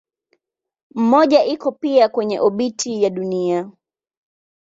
Mmoja 0.95 1.45
iko 1.45 1.71
pia 1.71 2.09
kwenye 2.09 2.39
obiti 2.39 3.03
ya 3.03 3.09
Dunia. 3.09 3.71